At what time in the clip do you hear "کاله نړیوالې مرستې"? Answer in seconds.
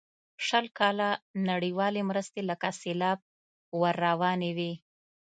0.79-2.41